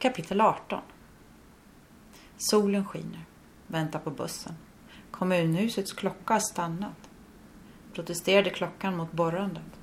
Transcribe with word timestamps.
Kapitel 0.00 0.40
18 0.40 0.80
Solen 2.36 2.84
skiner. 2.84 3.24
Väntar 3.66 3.98
på 3.98 4.10
bussen. 4.10 4.54
Kommunhusets 5.10 5.92
klocka 5.92 6.34
har 6.34 6.40
stannat. 6.40 7.10
Protesterade 7.94 8.50
klockan 8.50 8.96
mot 8.96 9.12
borrandet. 9.12 9.80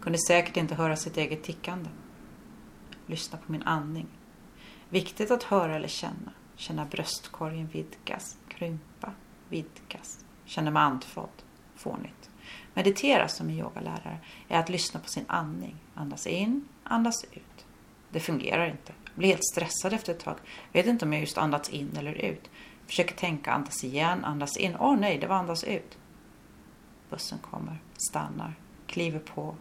Kunde 0.00 0.18
säkert 0.18 0.56
inte 0.56 0.74
höra 0.74 0.96
sitt 0.96 1.16
eget 1.16 1.42
tickande. 1.42 1.90
Lyssna 3.06 3.38
på 3.38 3.52
min 3.52 3.62
andning. 3.62 4.06
Viktigt 4.88 5.30
att 5.30 5.42
höra 5.42 5.76
eller 5.76 5.88
känna. 5.88 6.32
Känna 6.56 6.84
bröstkorgen 6.84 7.66
vidgas, 7.66 8.38
krympa, 8.48 9.12
vidgas. 9.48 10.24
Känna 10.44 10.70
mig 10.70 10.82
andfådd. 10.82 11.42
Fånigt. 11.74 12.30
Meditera 12.74 13.28
som 13.28 13.48
en 13.48 13.54
yogalärare 13.54 14.18
är 14.48 14.58
att 14.58 14.68
lyssna 14.68 15.00
på 15.00 15.08
sin 15.08 15.24
andning. 15.28 15.76
Andas 15.94 16.26
in, 16.26 16.68
andas 16.84 17.24
ut. 17.24 17.66
Det 18.10 18.20
fungerar 18.20 18.66
inte. 18.66 18.92
Blir 19.16 19.28
helt 19.28 19.44
stressad 19.44 19.92
efter 19.92 20.12
ett 20.12 20.20
tag. 20.20 20.36
Vet 20.72 20.86
inte 20.86 21.04
om 21.04 21.12
jag 21.12 21.20
just 21.20 21.38
andats 21.38 21.68
in 21.68 21.96
eller 21.96 22.12
ut. 22.12 22.50
Försöker 22.86 23.14
tänka, 23.14 23.52
andas 23.52 23.84
igen, 23.84 24.24
andas 24.24 24.56
in. 24.56 24.76
Åh 24.80 24.92
oh, 24.92 25.00
nej, 25.00 25.18
det 25.18 25.26
var 25.26 25.36
andas 25.36 25.64
ut. 25.64 25.98
Bussen 27.10 27.38
kommer, 27.38 27.78
stannar, 27.96 28.54
kliver 28.86 29.18
på. 29.18 29.56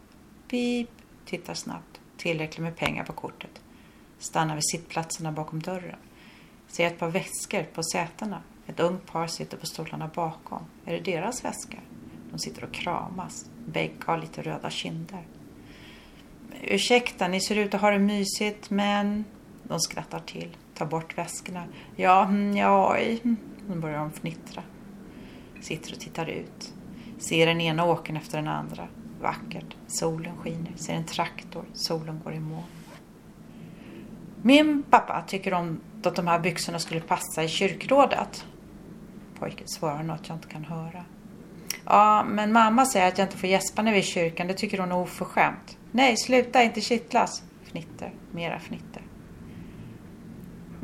Pip, 0.48 0.90
tittar 1.26 1.54
snabbt. 1.54 2.02
Tillräckligt 2.18 2.64
med 2.64 2.76
pengar 2.76 3.04
på 3.04 3.14
kortet. 3.14 3.62
Stannar 4.20 4.56
vid 4.56 4.66
sittplatserna 4.72 5.32
bakom 5.32 5.60
dörren. 5.60 6.00
Ser 6.68 6.88
ett 6.88 7.00
par 7.00 7.10
väskor 7.10 7.64
på 7.64 7.84
sätena. 7.84 8.42
Ett 8.68 8.80
ungt 8.80 9.06
par 9.06 9.28
sitter 9.28 9.58
på 9.58 9.66
stolarna 9.66 10.10
bakom. 10.16 10.66
Är 10.86 10.94
det 10.94 11.12
deras 11.12 11.46
väskor? 11.46 11.82
De 12.32 12.40
sitter 12.40 12.64
och 12.64 12.74
kramas. 12.74 13.46
Bägge 13.66 14.04
har 14.06 14.18
lite 14.18 14.42
röda 14.42 14.70
kinder. 14.70 15.28
Ursäkta, 16.62 17.28
ni 17.28 17.42
ser 17.42 17.56
ut 17.56 17.74
att 17.74 17.82
ha 17.82 17.92
det 17.92 18.00
mysigt, 18.00 18.70
men... 18.70 19.26
De 19.68 19.80
skrattar 19.80 20.20
till, 20.20 20.58
tar 20.74 20.86
bort 20.86 21.18
väskorna. 21.18 21.64
Ja, 21.96 22.26
mm, 22.26 22.58
ja, 22.58 22.94
oj. 22.94 23.20
Mm. 23.24 23.38
nu 23.70 23.76
börjar 23.76 24.00
de 24.00 24.12
fnittra. 24.12 24.64
Sitter 25.62 25.94
och 25.94 26.00
tittar 26.00 26.26
ut. 26.26 26.74
Ser 27.18 27.48
den 27.48 27.62
ena 27.62 27.86
åken 27.86 28.18
efter 28.18 28.38
den 28.38 28.48
andra. 28.48 28.88
Vackert. 29.22 29.76
Solen 29.88 30.38
skiner. 30.38 30.74
Ser 30.76 30.94
en 30.94 31.06
traktor. 31.06 31.66
Solen 31.74 32.22
går 32.24 32.34
i 32.34 32.40
moln. 32.40 32.64
Min 34.42 34.84
pappa 34.90 35.24
tycker 35.28 35.54
om 35.54 35.80
att 36.04 36.16
de 36.16 36.28
här 36.28 36.40
byxorna 36.40 36.80
skulle 36.80 37.02
passa 37.02 37.44
i 37.44 37.48
kyrkrådet. 37.48 38.46
Pojken 39.40 39.68
svarar 39.68 40.04
något 40.04 40.28
jag 40.28 40.38
inte 40.38 40.48
kan 40.48 40.66
höra. 40.66 41.06
Ja, 41.86 42.26
men 42.30 42.54
mamma 42.54 42.86
säger 42.86 43.08
att 43.08 43.18
jag 43.18 43.26
inte 43.26 43.38
får 43.38 43.50
gäspa 43.50 43.82
när 43.82 43.92
vi 43.92 43.98
är 43.98 44.02
i 44.02 44.06
kyrkan. 44.06 44.48
Det 44.48 44.54
tycker 44.54 44.78
hon 44.78 44.92
är 44.92 44.98
oförskämt. 44.98 45.78
Nej, 45.92 46.18
sluta 46.18 46.64
inte 46.64 46.82
kittlas. 46.82 47.44
Fnitter, 47.64 48.14
mera 48.32 48.60
fnitter. 48.60 49.02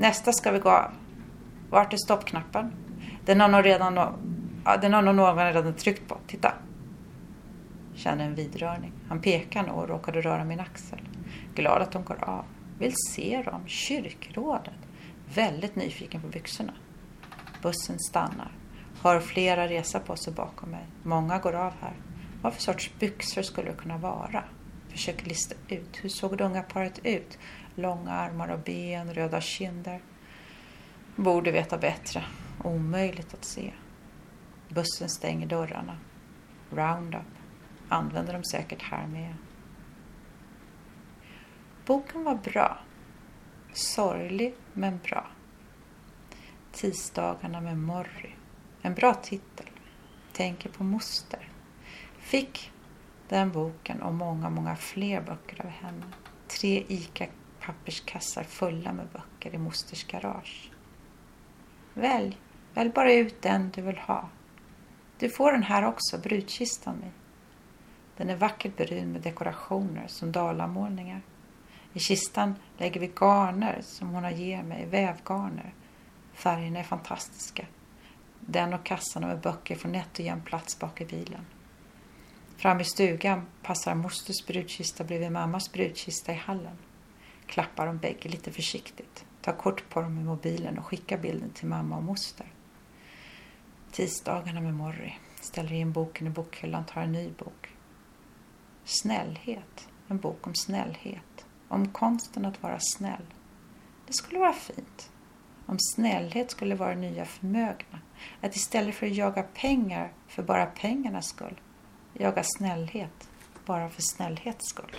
Nästa 0.01 0.33
ska 0.33 0.51
vi 0.51 0.59
gå 0.59 0.69
av. 0.69 0.91
Vart 1.69 1.93
är 1.93 1.97
stoppknappen? 1.97 2.71
Den 3.25 3.41
har 3.41 3.47
nog 3.47 3.65
redan, 3.65 3.95
ja, 4.65 4.77
den 4.77 4.93
har 4.93 5.01
nog 5.01 5.15
någon 5.15 5.37
redan 5.37 5.73
tryckt 5.73 6.07
på. 6.07 6.17
Titta. 6.27 6.53
Känner 7.95 8.25
en 8.25 8.35
vidrörning. 8.35 8.91
Han 9.09 9.21
pekar 9.21 9.63
nog 9.63 9.77
och 9.77 9.89
råkade 9.89 10.21
röra 10.21 10.43
min 10.43 10.59
axel. 10.59 10.99
Glad 11.55 11.81
att 11.81 11.91
de 11.91 12.03
går 12.03 12.23
av. 12.23 12.45
Vill 12.79 12.93
se 12.95 13.43
dem. 13.45 13.67
Kyrkrådet. 13.67 14.73
Väldigt 15.35 15.75
nyfiken 15.75 16.21
på 16.21 16.27
byxorna. 16.27 16.73
Bussen 17.61 17.99
stannar. 17.99 18.51
Har 19.01 19.19
flera 19.19 19.67
resa 19.67 19.99
på 19.99 20.15
sig 20.15 20.33
bakom 20.33 20.69
mig. 20.69 20.85
Många 21.03 21.39
går 21.39 21.53
av 21.53 21.73
här. 21.81 21.93
Vad 22.41 22.53
för 22.53 22.61
sorts 22.61 22.91
byxor 22.99 23.41
skulle 23.41 23.71
det 23.71 23.77
kunna 23.77 23.97
vara? 23.97 24.43
Försöker 24.91 25.25
lista 25.25 25.55
ut. 25.67 25.99
Hur 26.03 26.09
såg 26.09 26.37
det 26.37 26.43
unga 26.43 26.63
paret 26.63 26.99
ut? 27.03 27.39
Långa 27.75 28.11
armar 28.11 28.47
och 28.49 28.59
ben, 28.59 29.13
röda 29.13 29.41
kinder. 29.41 30.01
Borde 31.15 31.51
veta 31.51 31.77
bättre. 31.77 32.25
Omöjligt 32.63 33.33
att 33.33 33.45
se. 33.45 33.73
Bussen 34.69 35.09
stänger 35.09 35.47
dörrarna. 35.47 35.97
Roundup. 36.69 37.21
Använder 37.89 38.33
de 38.33 38.43
säkert 38.43 38.81
här 38.81 39.07
med. 39.07 39.35
Boken 41.85 42.23
var 42.23 42.35
bra. 42.35 42.79
Sorglig 43.73 44.53
men 44.73 44.99
bra. 45.03 45.27
Tisdagarna 46.71 47.61
med 47.61 47.77
Morry. 47.77 48.31
En 48.81 48.93
bra 48.93 49.13
titel. 49.13 49.69
Tänker 50.33 50.69
på 50.69 50.83
moster. 50.83 51.49
Fick 52.17 52.71
den 53.31 53.51
boken 53.51 54.01
och 54.01 54.13
många, 54.13 54.49
många 54.49 54.75
fler 54.75 55.21
böcker 55.21 55.65
av 55.65 55.71
henne. 55.71 56.05
Tre 56.47 56.83
ICA 56.87 57.25
papperskassar 57.59 58.43
fulla 58.43 58.93
med 58.93 59.07
böcker 59.07 59.55
i 59.55 59.57
mosters 59.57 60.03
garage. 60.07 60.71
Välj, 61.93 62.37
välj 62.73 62.89
bara 62.89 63.13
ut 63.13 63.41
den 63.41 63.71
du 63.75 63.81
vill 63.81 63.97
ha. 63.97 64.29
Du 65.19 65.29
får 65.29 65.51
den 65.51 65.63
här 65.63 65.85
också, 65.85 66.17
brudkistan 66.17 66.95
min. 67.01 67.11
Den 68.17 68.29
är 68.29 68.35
vackert 68.35 68.77
brun 68.77 69.11
med 69.11 69.21
dekorationer 69.21 70.07
som 70.07 70.31
dalamålningar. 70.31 71.21
I 71.93 71.99
kistan 71.99 72.55
lägger 72.77 72.99
vi 72.99 73.11
garner 73.19 73.81
som 73.81 74.09
hon 74.09 74.23
har 74.23 74.31
ger 74.31 74.63
mig, 74.63 74.85
vävgarner. 74.85 75.73
Färgerna 76.33 76.79
är 76.79 76.83
fantastiska. 76.83 77.65
Den 78.39 78.73
och 78.73 78.85
kassan 78.85 79.23
med 79.23 79.39
böcker 79.39 79.75
får 79.75 79.89
nätt 79.89 80.19
och 80.19 80.25
jämn 80.25 80.41
plats 80.41 80.79
bak 80.79 81.01
i 81.01 81.05
bilen. 81.05 81.45
Fram 82.61 82.79
i 82.79 82.83
stugan 82.83 83.45
passar 83.63 83.95
mosters 83.95 84.45
brudkista 84.45 85.03
bredvid 85.03 85.31
mammas 85.31 85.71
brudkista 85.71 86.31
i 86.31 86.35
hallen. 86.35 86.77
Klappar 87.45 87.85
de 87.85 87.97
bägge 87.97 88.29
lite 88.29 88.51
försiktigt. 88.51 89.25
Tar 89.41 89.53
kort 89.53 89.89
på 89.89 90.01
dem 90.01 90.15
med 90.15 90.25
mobilen 90.25 90.77
och 90.77 90.85
skickar 90.85 91.17
bilden 91.17 91.49
till 91.49 91.67
mamma 91.67 91.97
och 91.97 92.03
moster. 92.03 92.45
Tisdagarna 93.91 94.61
med 94.61 94.73
Morri. 94.73 95.17
Ställer 95.39 95.73
in 95.73 95.91
boken 95.91 96.27
i 96.27 96.29
bokhyllan, 96.29 96.85
tar 96.85 97.01
en 97.01 97.11
ny 97.11 97.29
bok. 97.29 97.69
Snällhet. 98.83 99.89
En 100.07 100.17
bok 100.17 100.47
om 100.47 100.55
snällhet. 100.55 101.45
Om 101.67 101.87
konsten 101.87 102.45
att 102.45 102.63
vara 102.63 102.79
snäll. 102.79 103.33
Det 104.07 104.13
skulle 104.13 104.39
vara 104.39 104.53
fint. 104.53 105.11
Om 105.65 105.77
snällhet 105.79 106.51
skulle 106.51 106.75
vara 106.75 106.95
nya 106.95 107.25
förmögna. 107.25 107.99
Att 108.41 108.55
istället 108.55 108.95
för 108.95 109.05
att 109.05 109.15
jaga 109.15 109.43
pengar 109.43 110.13
för 110.27 110.43
bara 110.43 110.65
pengarnas 110.65 111.27
skull, 111.27 111.59
jaga 112.13 112.43
snällhet 112.43 113.29
bara 113.65 113.89
för 113.89 114.01
snällhets 114.01 114.69
skull. 114.69 114.95